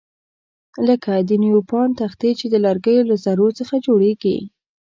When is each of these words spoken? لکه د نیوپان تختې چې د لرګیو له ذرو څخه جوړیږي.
لکه 0.87 1.11
د 1.27 1.31
نیوپان 1.43 1.89
تختې 1.99 2.31
چې 2.39 2.45
د 2.49 2.55
لرګیو 2.65 3.07
له 3.09 3.15
ذرو 3.23 3.47
څخه 3.59 3.75
جوړیږي. 3.85 4.37